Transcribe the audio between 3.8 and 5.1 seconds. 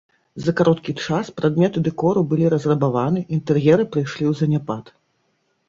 прыйшлі ў заняпад.